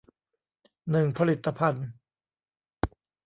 [0.91, 1.87] หนึ่งผลิตภัณฑ์